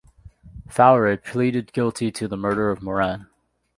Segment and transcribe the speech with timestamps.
[0.67, 3.27] Faure pleaded guilty to the murder of Moran.